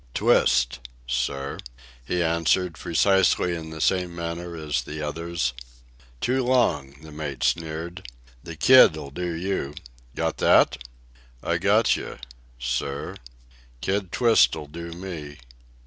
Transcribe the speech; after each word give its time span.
"Twist... 0.15 0.79
sir," 1.05 1.59
he 2.03 2.23
answered, 2.23 2.73
precisely 2.73 3.53
in 3.55 3.69
the 3.69 3.79
same 3.79 4.15
manner 4.15 4.55
as 4.55 4.81
the 4.81 4.99
others. 4.99 5.53
"Too 6.19 6.43
long," 6.43 6.95
the 7.03 7.11
mate 7.11 7.43
sneered. 7.43 8.07
"The 8.43 8.55
Kid'll 8.55 9.11
do 9.11 9.31
you. 9.35 9.75
Got 10.15 10.37
that?" 10.37 10.79
"I 11.43 11.59
gotcha... 11.59 12.17
sir. 12.57 13.15
Kid 13.81 14.11
Twist'll 14.11 14.65
do 14.65 14.91
me 14.91 15.37